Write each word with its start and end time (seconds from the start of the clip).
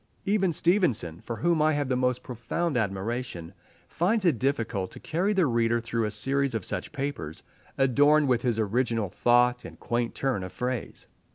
Even 0.25 0.51
Stevenson, 0.51 1.21
for 1.21 1.35
whom 1.35 1.61
I 1.61 1.73
have 1.73 1.87
the 1.87 1.95
most 1.95 2.23
profound 2.23 2.75
admiration, 2.75 3.53
finds 3.87 4.25
it 4.25 4.39
difficult 4.39 4.89
to 4.93 4.99
carry 4.99 5.31
the 5.31 5.45
reader 5.45 5.79
through 5.79 6.05
a 6.05 6.09
series 6.09 6.55
of 6.55 6.65
such 6.65 6.91
papers, 6.91 7.43
adorned 7.77 8.27
with 8.27 8.41
his 8.41 8.57
original 8.57 9.09
thought 9.09 9.63
and 9.63 9.79
quaint 9.79 10.15
turn 10.15 10.41
of 10.43 10.51
phrase. 10.53 11.05